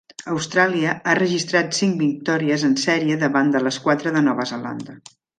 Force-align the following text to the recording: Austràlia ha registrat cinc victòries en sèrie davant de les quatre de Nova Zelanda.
Austràlia 0.33 0.93
ha 1.09 1.13
registrat 1.17 1.75
cinc 1.79 1.99
victòries 1.99 2.63
en 2.69 2.73
sèrie 2.83 3.17
davant 3.25 3.51
de 3.57 3.61
les 3.65 3.77
quatre 3.83 4.15
de 4.17 4.23
Nova 4.29 4.47
Zelanda. 4.53 4.97